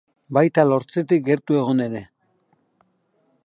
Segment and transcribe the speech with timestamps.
[0.37, 2.01] Baita lortzetik gertu egon ere.